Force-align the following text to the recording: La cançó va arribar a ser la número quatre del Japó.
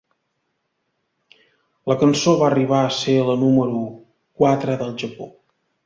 La 1.93 1.97
cançó 2.05 2.35
va 2.41 2.47
arribar 2.49 2.81
a 2.87 2.91
ser 3.03 3.17
la 3.31 3.39
número 3.45 3.87
quatre 4.43 4.81
del 4.85 4.99
Japó. 5.05 5.35